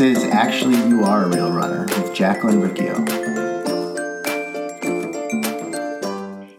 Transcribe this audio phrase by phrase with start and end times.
[0.00, 2.94] Is Actually You Are a Real Runner with Jacqueline Riccio.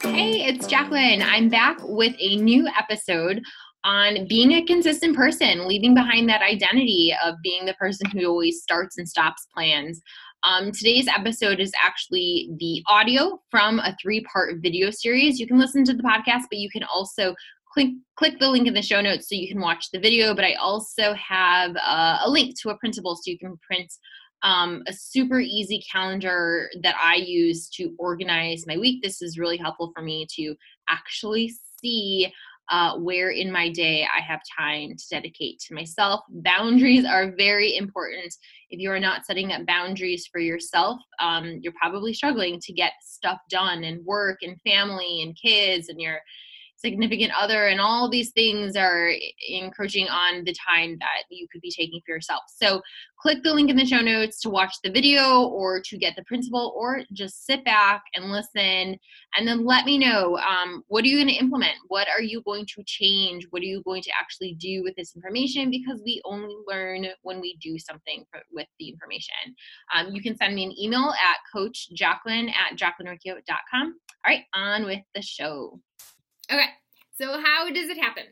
[0.03, 1.23] Hey, it's Jacqueline.
[1.23, 3.41] I'm back with a new episode
[3.83, 8.61] on being a consistent person, leaving behind that identity of being the person who always
[8.61, 10.03] starts and stops plans.
[10.43, 15.39] Um, today's episode is actually the audio from a three part video series.
[15.39, 17.33] You can listen to the podcast, but you can also
[17.73, 20.35] click click the link in the show notes so you can watch the video.
[20.35, 23.91] But I also have uh, a link to a printable so you can print
[24.43, 29.01] um, a super easy calendar that I use to organize my week.
[29.01, 30.55] This is really helpful for me to
[30.89, 32.31] actually see
[32.69, 36.21] uh, where in my day I have time to dedicate to myself.
[36.29, 38.33] Boundaries are very important.
[38.69, 42.93] If you are not setting up boundaries for yourself, um, you're probably struggling to get
[43.01, 46.19] stuff done and work and family and kids and your
[46.81, 49.11] significant other and all these things are
[49.49, 52.41] encroaching on the time that you could be taking for yourself.
[52.47, 52.81] So
[53.19, 56.23] click the link in the show notes to watch the video or to get the
[56.23, 58.97] principle or just sit back and listen
[59.37, 61.75] and then let me know um, what are you going to implement?
[61.87, 63.45] What are you going to change?
[63.51, 65.69] What are you going to actually do with this information?
[65.69, 69.55] Because we only learn when we do something for, with the information.
[69.95, 73.95] Um, you can send me an email at coach jacqueline at jacquelinericcio.com
[74.25, 75.79] all right on with the show
[76.51, 76.65] Okay,
[77.17, 78.25] so how does it happen?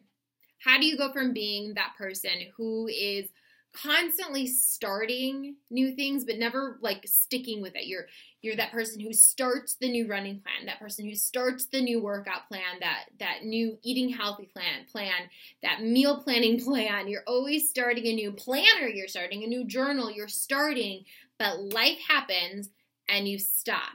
[0.63, 3.29] How do you go from being that person who is
[3.71, 7.87] constantly starting new things but never like sticking with it?
[7.87, 8.07] You're
[8.41, 12.01] you're that person who starts the new running plan that person who starts the new
[12.01, 15.29] workout plan that that new eating healthy plan plan
[15.63, 17.07] that meal planning plan.
[17.07, 21.05] You're always starting a new planner you're starting a new journal you're starting
[21.37, 22.69] but life happens
[23.07, 23.93] and you stop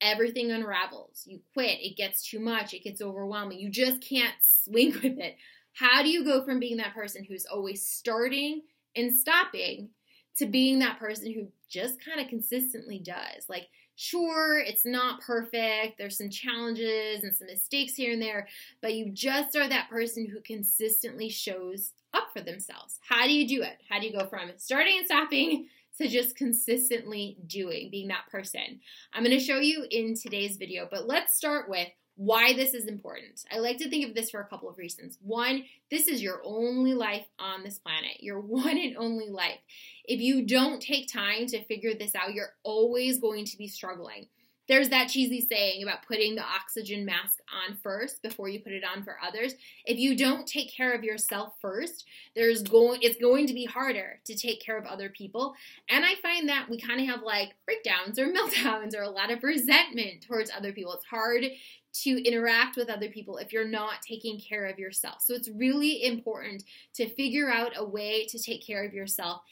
[0.00, 1.24] everything unravels.
[1.26, 3.58] You quit, it gets too much, it gets overwhelming.
[3.58, 5.36] You just can't swing with it.
[5.72, 8.62] How do you go from being that person who's always starting
[8.96, 9.90] and stopping
[10.36, 13.48] to being that person who just kind of consistently does?
[13.48, 18.48] Like, sure, it's not perfect, there's some challenges and some mistakes here and there,
[18.80, 22.98] but you just are that person who consistently shows up for themselves.
[23.06, 23.82] How do you do it?
[23.88, 25.68] How do you go from starting and stopping
[26.00, 28.80] to just consistently doing, being that person.
[29.12, 32.86] I'm going to show you in today's video, but let's start with why this is
[32.86, 33.44] important.
[33.52, 35.18] I like to think of this for a couple of reasons.
[35.22, 39.60] One, this is your only life on this planet, your one and only life.
[40.04, 44.26] If you don't take time to figure this out, you're always going to be struggling
[44.70, 48.84] there's that cheesy saying about putting the oxygen mask on first before you put it
[48.84, 49.54] on for others.
[49.84, 52.04] If you don't take care of yourself first,
[52.36, 55.54] there's going it's going to be harder to take care of other people.
[55.88, 59.32] And I find that we kind of have like breakdowns or meltdowns or a lot
[59.32, 60.92] of resentment towards other people.
[60.92, 61.46] It's hard
[61.92, 65.16] to interact with other people if you're not taking care of yourself.
[65.22, 66.62] So it's really important
[66.94, 69.42] to figure out a way to take care of yourself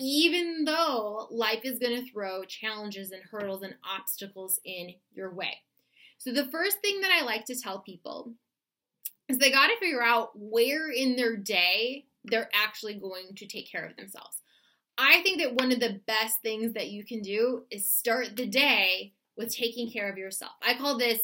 [0.00, 5.58] even though life is going to throw challenges and hurdles and obstacles in your way.
[6.18, 8.32] So, the first thing that I like to tell people
[9.28, 13.70] is they got to figure out where in their day they're actually going to take
[13.70, 14.42] care of themselves.
[14.98, 18.46] I think that one of the best things that you can do is start the
[18.46, 20.52] day with taking care of yourself.
[20.62, 21.20] I call this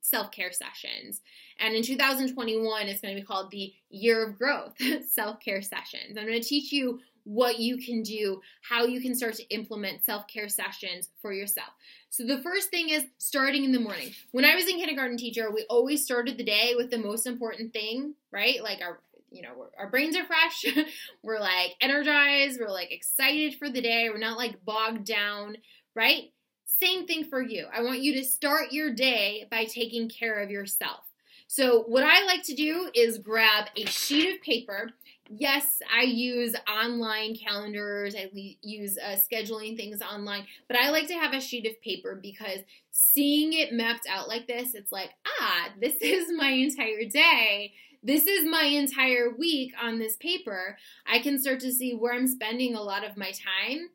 [0.00, 1.20] self care sessions.
[1.58, 4.74] And in 2021, it's going to be called the Year of Growth
[5.10, 6.16] self care sessions.
[6.16, 10.04] I'm going to teach you what you can do, how you can start to implement
[10.04, 11.70] self care sessions for yourself.
[12.10, 14.12] So, the first thing is starting in the morning.
[14.32, 17.72] When I was in kindergarten teacher, we always started the day with the most important
[17.72, 18.62] thing, right?
[18.62, 19.00] Like our
[19.30, 20.64] you know, our brains are fresh.
[21.22, 22.60] we're like energized.
[22.60, 24.08] We're like excited for the day.
[24.10, 25.56] We're not like bogged down,
[25.94, 26.32] right?
[26.80, 27.66] Same thing for you.
[27.72, 31.00] I want you to start your day by taking care of yourself.
[31.46, 34.90] So, what I like to do is grab a sheet of paper
[35.38, 38.30] yes, I use online calendars, I
[38.62, 42.58] use uh, scheduling things online, but I like to have a sheet of paper because
[42.90, 47.72] seeing it mapped out like this, it's like, ah, this is my entire day.
[48.02, 50.76] This is my entire week on this paper.
[51.06, 53.90] I can start to see where I'm spending a lot of my time.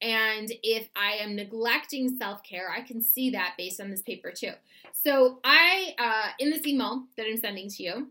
[0.00, 4.32] And if I am neglecting self care, I can see that based on this paper
[4.32, 4.52] too.
[4.92, 8.08] So, I, uh, in this email that I'm sending to you,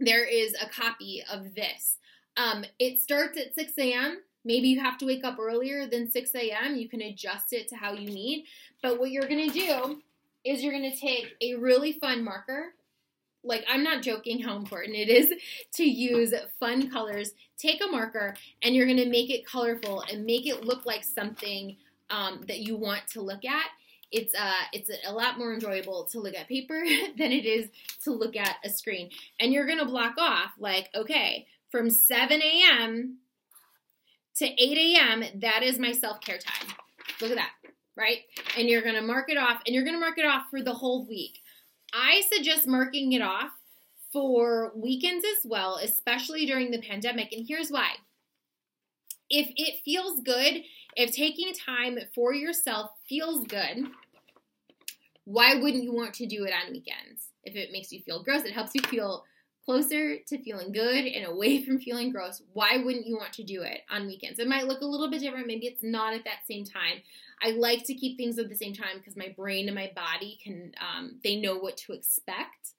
[0.00, 1.98] there is a copy of this.
[2.36, 4.18] Um, it starts at 6 a.m.
[4.44, 6.76] Maybe you have to wake up earlier than 6 a.m.
[6.76, 8.44] You can adjust it to how you need.
[8.82, 10.02] But what you're going to do
[10.44, 12.74] is you're going to take a really fun marker.
[13.42, 15.32] Like, I'm not joking how important it is
[15.74, 17.32] to use fun colors.
[17.56, 21.04] Take a marker and you're going to make it colorful and make it look like
[21.04, 21.76] something
[22.10, 23.66] um, that you want to look at
[24.14, 26.84] it's uh it's a lot more enjoyable to look at paper
[27.18, 27.68] than it is
[28.04, 29.10] to look at a screen.
[29.40, 33.18] And you're gonna block off like, okay, from 7 a.m.
[34.36, 36.68] to 8 a.m., that is my self care time.
[37.20, 37.50] Look at that,
[37.96, 38.18] right?
[38.56, 41.06] And you're gonna mark it off, and you're gonna mark it off for the whole
[41.06, 41.40] week.
[41.92, 43.50] I suggest marking it off
[44.12, 47.32] for weekends as well, especially during the pandemic.
[47.32, 47.94] And here's why.
[49.28, 50.62] If it feels good,
[50.96, 53.88] if taking time for yourself feels good,
[55.24, 57.28] why wouldn't you want to do it on weekends?
[57.44, 59.24] If it makes you feel gross, it helps you feel
[59.64, 62.42] closer to feeling good and away from feeling gross.
[62.52, 64.38] Why wouldn't you want to do it on weekends?
[64.38, 65.46] It might look a little bit different.
[65.46, 67.02] Maybe it's not at that same time.
[67.42, 70.38] I like to keep things at the same time because my brain and my body
[70.42, 72.72] can, um, they know what to expect.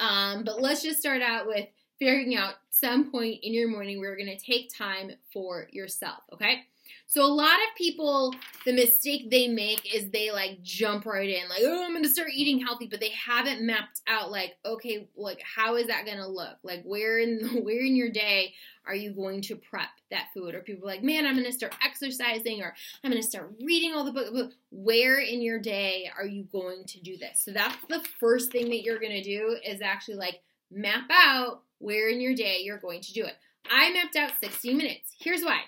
[0.00, 1.66] Um, but let's just start out with
[1.98, 6.18] figuring out some point in your morning where you're going to take time for yourself,
[6.32, 6.64] okay?
[7.06, 8.34] So a lot of people,
[8.64, 12.30] the mistake they make is they like jump right in, like, oh, I'm gonna start
[12.34, 16.56] eating healthy, but they haven't mapped out like, okay, like how is that gonna look?
[16.62, 18.54] Like where in where in your day
[18.86, 20.54] are you going to prep that food?
[20.54, 22.74] Or people like, man, I'm gonna start exercising, or
[23.04, 24.54] I'm gonna start reading all the books.
[24.70, 27.42] Where in your day are you going to do this?
[27.44, 30.40] So that's the first thing that you're gonna do is actually like
[30.70, 33.34] map out where in your day you're going to do it.
[33.70, 35.14] I mapped out 60 minutes.
[35.18, 35.60] Here's why.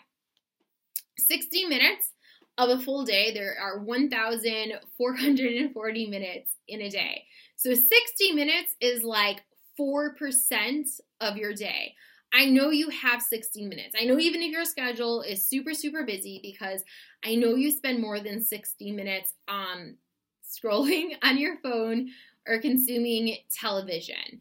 [1.19, 2.13] 60 minutes
[2.57, 7.25] of a full day, there are 1,440 minutes in a day.
[7.57, 9.43] So 60 minutes is like
[9.79, 11.95] 4% of your day.
[12.33, 13.95] I know you have 60 minutes.
[14.01, 16.83] I know even if your schedule is super, super busy, because
[17.25, 19.99] I know you spend more than 60 minutes um,
[20.45, 22.11] scrolling on your phone
[22.47, 24.41] or consuming television.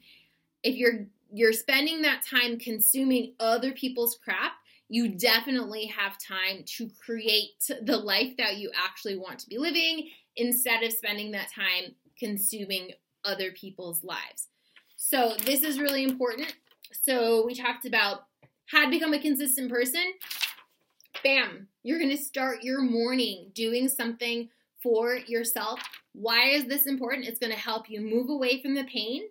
[0.63, 1.05] If you're
[1.35, 4.51] you're spending that time consuming other people's crap,
[4.93, 7.49] you definitely have time to create
[7.81, 12.91] the life that you actually want to be living instead of spending that time consuming
[13.25, 14.49] other people's lives.
[14.95, 16.53] So, this is really important.
[16.91, 18.25] So, we talked about
[18.67, 20.03] how to become a consistent person.
[21.23, 24.47] Bam, you're going to start your morning doing something
[24.83, 25.79] for yourself.
[26.11, 27.27] Why is this important?
[27.27, 29.23] It's going to help you move away from the pain.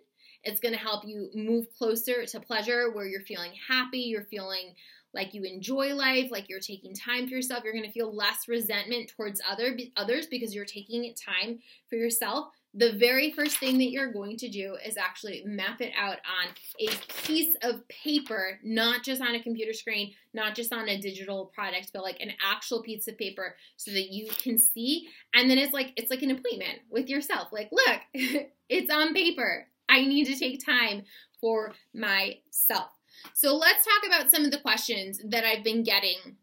[0.43, 4.75] It's going to help you move closer to pleasure where you're feeling happy, you're feeling
[5.13, 7.63] like you enjoy life, like you're taking time for yourself.
[7.63, 12.47] You're going to feel less resentment towards other others because you're taking time for yourself.
[12.75, 16.49] The very first thing that you're going to do is actually map it out on
[16.79, 16.89] a
[17.23, 21.91] piece of paper, not just on a computer screen, not just on a digital product,
[21.93, 25.07] but like an actual piece of paper so that you can see.
[25.35, 27.49] And then it's like it's like an appointment with yourself.
[27.51, 28.01] Like, look,
[28.69, 29.67] it's on paper.
[29.87, 31.03] I need to take time
[31.39, 32.89] for myself.
[33.33, 36.37] So let's talk about some of the questions that I've been getting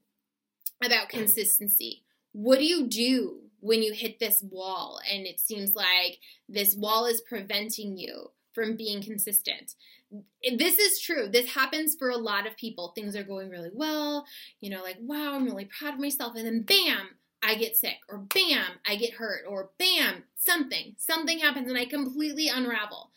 [0.83, 2.03] about consistency.
[2.33, 6.19] What do you do when you hit this wall and it seems like
[6.49, 9.75] this wall is preventing you from being consistent?
[10.43, 11.29] This is true.
[11.29, 12.89] This happens for a lot of people.
[12.89, 14.27] Things are going really well,
[14.61, 16.35] you know, like, wow, I'm really proud of myself.
[16.35, 17.11] And then bam,
[17.43, 21.85] I get sick, or bam, I get hurt, or bam, something, something happens and I
[21.85, 23.11] completely unravel.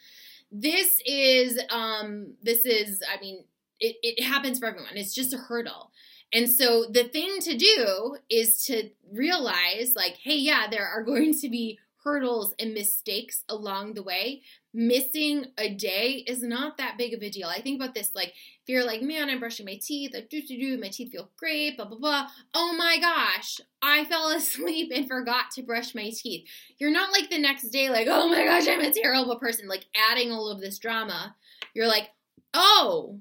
[0.56, 3.44] This is, um, this is, I mean,
[3.80, 4.96] it, it happens for everyone.
[4.96, 5.92] It's just a hurdle.
[6.32, 11.34] And so the thing to do is to realize, like, hey, yeah, there are going
[11.40, 14.42] to be hurdles and mistakes along the way.
[14.74, 17.48] Missing a day is not that big of a deal.
[17.48, 20.42] I think about this like, if you're like, man, I'm brushing my teeth, like, do,
[20.42, 22.28] do, do, my teeth feel great, blah, blah, blah.
[22.54, 26.48] Oh my gosh, I fell asleep and forgot to brush my teeth.
[26.78, 29.86] You're not like the next day, like, oh my gosh, I'm a terrible person, like
[30.12, 31.36] adding all of this drama.
[31.74, 32.10] You're like,
[32.54, 33.19] oh,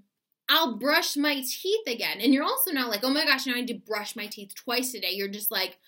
[0.49, 2.21] I'll brush my teeth again.
[2.21, 4.55] And you're also not like, oh my gosh, now I need to brush my teeth
[4.55, 5.13] twice a day.
[5.13, 5.79] You're just like,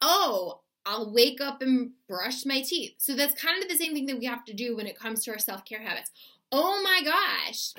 [0.00, 2.94] oh, I'll wake up and brush my teeth.
[2.98, 5.24] So that's kind of the same thing that we have to do when it comes
[5.24, 6.10] to our self care habits.
[6.52, 7.72] Oh my gosh,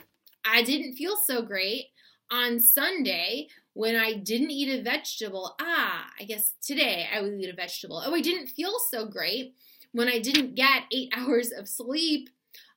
[0.45, 1.87] I didn't feel so great
[2.31, 5.55] on Sunday when I didn't eat a vegetable.
[5.59, 8.01] Ah, I guess today I will eat a vegetable.
[8.05, 9.55] Oh, I didn't feel so great
[9.91, 12.29] when I didn't get eight hours of sleep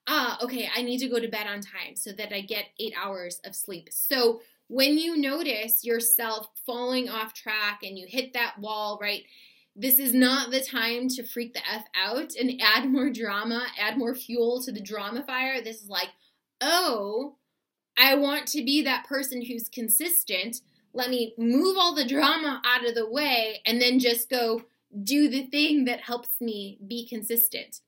[0.07, 2.95] ah, okay, I need to go to bed on time so that I get eight
[3.01, 3.89] hours of sleep.
[3.91, 9.23] So when you notice yourself falling off track and you hit that wall, right?
[9.77, 13.99] This is not the time to freak the F out and add more drama, add
[13.99, 15.61] more fuel to the drama fire.
[15.61, 16.11] This is like,
[16.61, 17.37] oh,
[17.99, 20.61] I want to be that person who's consistent.
[20.93, 24.63] Let me move all the drama out of the way and then just go
[25.03, 27.81] do the thing that helps me be consistent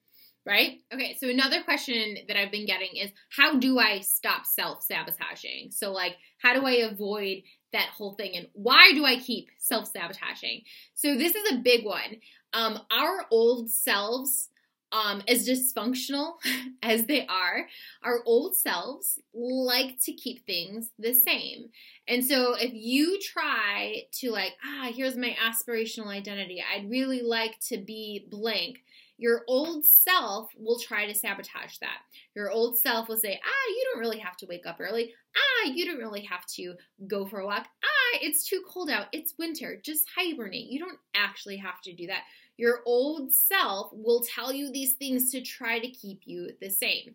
[0.46, 0.80] right?
[0.94, 5.72] Okay, so another question that I've been getting is how do I stop self sabotaging?
[5.72, 8.36] So, like, how do I avoid that whole thing?
[8.36, 10.62] And why do I keep self sabotaging?
[10.94, 12.20] So, this is a big one.
[12.52, 14.48] Um, our old selves
[14.92, 16.34] um, as dysfunctional
[16.82, 17.66] as they are,
[18.02, 21.66] our old selves like to keep things the same.
[22.08, 27.58] And so if you try to, like, ah, here's my aspirational identity, I'd really like
[27.68, 28.78] to be blank.
[29.18, 31.98] Your old self will try to sabotage that.
[32.34, 35.14] Your old self will say, ah, you don't really have to wake up early.
[35.36, 36.74] Ah, you don't really have to
[37.06, 37.66] go for a walk.
[37.82, 39.06] Ah, it's too cold out.
[39.12, 39.80] It's winter.
[39.82, 40.70] Just hibernate.
[40.70, 42.22] You don't actually have to do that.
[42.58, 47.14] Your old self will tell you these things to try to keep you the same.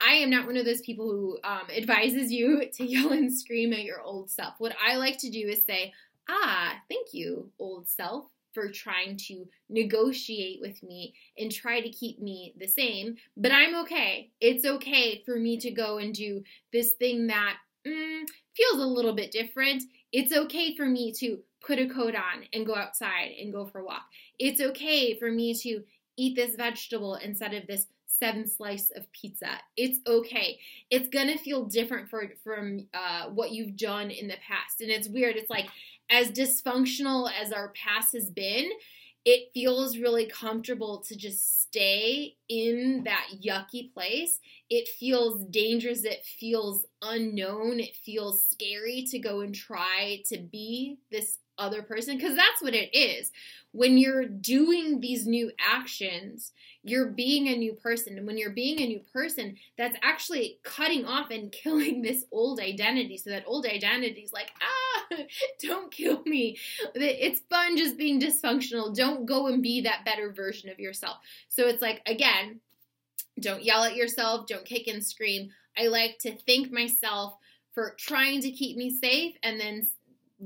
[0.00, 3.72] I am not one of those people who um, advises you to yell and scream
[3.72, 4.54] at your old self.
[4.58, 5.92] What I like to do is say,
[6.28, 8.26] ah, thank you, old self,
[8.56, 13.16] for trying to negotiate with me and try to keep me the same.
[13.36, 14.30] But I'm okay.
[14.40, 18.22] It's okay for me to go and do this thing that mm,
[18.56, 19.82] feels a little bit different.
[20.10, 23.80] It's okay for me to put a coat on and go outside and go for
[23.80, 24.06] a walk.
[24.38, 25.82] It's okay for me to
[26.16, 29.50] eat this vegetable instead of this seven slice of pizza.
[29.76, 30.58] It's okay.
[30.90, 35.08] It's gonna feel different for from uh, what you've done in the past, and it's
[35.08, 35.36] weird.
[35.36, 35.66] It's like
[36.10, 38.70] as dysfunctional as our past has been,
[39.24, 44.38] it feels really comfortable to just stay in that yucky place.
[44.70, 46.04] It feels dangerous.
[46.04, 47.80] It feels unknown.
[47.80, 52.74] It feels scary to go and try to be this other person because that's what
[52.74, 53.30] it is.
[53.72, 58.16] When you're doing these new actions, you're being a new person.
[58.16, 62.60] And when you're being a new person, that's actually cutting off and killing this old
[62.60, 63.18] identity.
[63.18, 65.16] So that old identity is like, ah,
[65.62, 66.58] don't kill me.
[66.94, 68.94] It's fun just being dysfunctional.
[68.94, 71.18] Don't go and be that better version of yourself.
[71.48, 72.60] So it's like, again,
[73.40, 75.50] don't yell at yourself, don't kick and scream.
[75.76, 77.34] I like to thank myself
[77.74, 79.86] for trying to keep me safe and then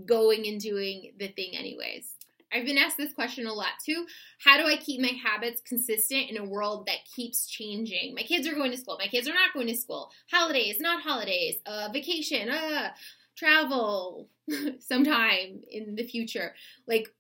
[0.07, 2.15] going and doing the thing anyways.
[2.53, 4.07] I've been asked this question a lot too.
[4.45, 8.15] How do I keep my habits consistent in a world that keeps changing?
[8.15, 8.99] My kids are going to school.
[8.99, 10.11] My kids are not going to school.
[10.31, 11.57] Holidays, not holidays.
[11.65, 12.91] Uh, vacation, uh,
[13.37, 14.29] travel
[14.81, 16.55] sometime in the future.
[16.87, 17.15] Like,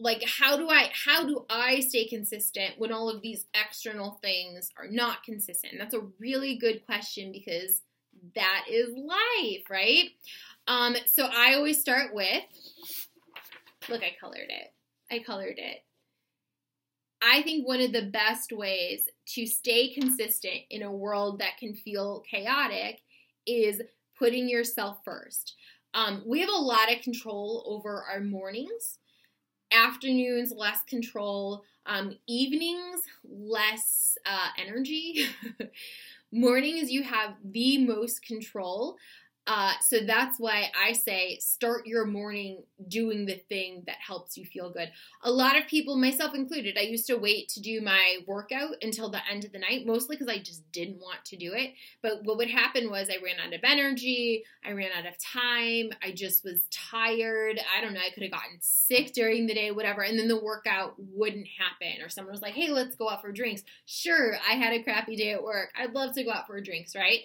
[0.00, 4.70] like how do I how do I stay consistent when all of these external things
[4.78, 5.74] are not consistent?
[5.78, 7.82] That's a really good question because
[8.34, 10.10] that is life, right?
[10.68, 12.44] Um, so I always start with
[13.88, 14.72] look, I colored it.
[15.10, 15.78] I colored it.
[17.22, 21.74] I think one of the best ways to stay consistent in a world that can
[21.74, 23.00] feel chaotic
[23.46, 23.80] is
[24.16, 25.54] putting yourself first.
[25.94, 28.98] Um, we have a lot of control over our mornings,
[29.72, 35.26] afternoons, less control, um, evenings, less uh, energy.
[36.32, 38.96] mornings, you have the most control.
[39.50, 44.44] Uh, so that's why I say start your morning doing the thing that helps you
[44.44, 44.90] feel good.
[45.22, 49.08] A lot of people, myself included, I used to wait to do my workout until
[49.08, 51.72] the end of the night, mostly because I just didn't want to do it.
[52.02, 55.92] But what would happen was I ran out of energy, I ran out of time,
[56.02, 57.58] I just was tired.
[57.74, 60.02] I don't know, I could have gotten sick during the day, whatever.
[60.02, 62.04] And then the workout wouldn't happen.
[62.04, 63.62] Or someone was like, hey, let's go out for drinks.
[63.86, 65.70] Sure, I had a crappy day at work.
[65.74, 67.20] I'd love to go out for drinks, right?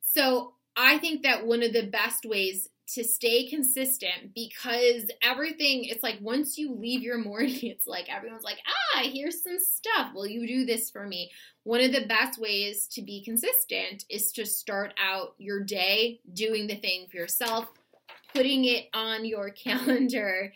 [0.00, 6.02] So I think that one of the best ways to stay consistent because everything it's
[6.02, 10.14] like once you leave your morning it's like everyone's like ah here's some stuff.
[10.14, 11.30] Will you do this for me?
[11.64, 16.66] One of the best ways to be consistent is to start out your day doing
[16.66, 17.66] the thing for yourself
[18.34, 20.52] putting it on your calendar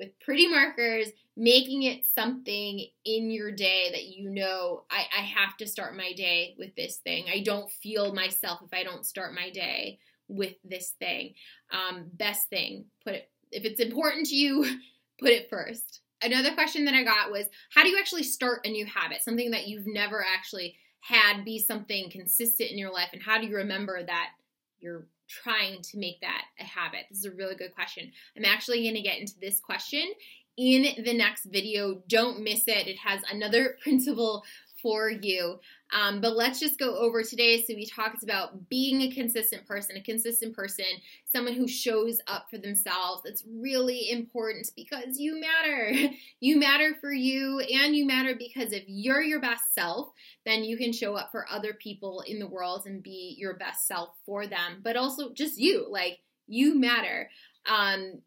[0.00, 5.56] with pretty markers making it something in your day that you know I, I have
[5.58, 7.26] to start my day with this thing.
[7.32, 11.34] I don't feel myself if I don't start my day with this thing.
[11.70, 14.64] Um, best thing, put it if it's important to you,
[15.20, 16.00] put it first.
[16.22, 19.22] Another question that I got was how do you actually start a new habit?
[19.22, 23.46] Something that you've never actually had be something consistent in your life, and how do
[23.46, 24.30] you remember that
[24.78, 27.06] you're trying to make that a habit?
[27.08, 28.10] This is a really good question.
[28.36, 30.12] I'm actually going to get into this question
[30.56, 32.02] in the next video.
[32.08, 32.88] Don't miss it.
[32.88, 34.44] It has another principle
[34.82, 35.60] for you.
[35.92, 37.62] Um, but let's just go over today.
[37.62, 40.84] So we talked about being a consistent person, a consistent person,
[41.24, 43.22] someone who shows up for themselves.
[43.24, 45.92] It's really important because you matter.
[46.42, 50.10] You matter for you and you matter because if you're your best self,
[50.46, 53.86] then you can show up for other people in the world and be your best
[53.86, 54.80] self for them.
[54.82, 57.28] But also just you, like you matter.
[57.66, 58.22] Um,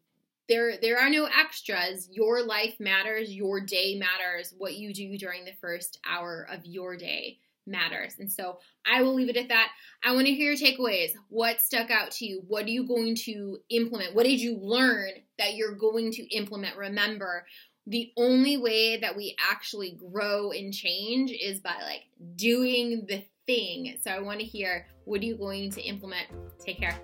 [0.48, 5.44] there there are no extras your life matters your day matters what you do during
[5.44, 8.58] the first hour of your day matters and so
[8.90, 9.68] i will leave it at that
[10.04, 13.14] i want to hear your takeaways what stuck out to you what are you going
[13.14, 17.46] to implement what did you learn that you're going to implement remember
[17.86, 22.04] the only way that we actually grow and change is by like
[22.34, 23.96] doing the thing.
[24.02, 26.26] So I want to hear what are you going to implement?
[26.58, 26.98] Take care.